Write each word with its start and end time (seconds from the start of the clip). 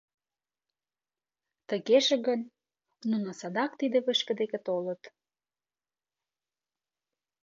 Тыгеже 1.69 2.15
гын, 2.27 2.41
нуно 3.09 3.29
садак 3.39 3.71
тиде 3.79 3.99
вышка 4.05 4.33
деке 4.39 4.59
толыт. 4.67 5.01